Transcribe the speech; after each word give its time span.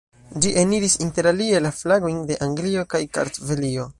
Ĝi 0.43 0.53
eniris 0.61 0.95
interalie 1.07 1.59
la 1.67 1.73
flagojn 1.81 2.19
de 2.31 2.39
Anglio 2.47 2.89
kaj 2.95 3.05
Kartvelio. 3.19 3.89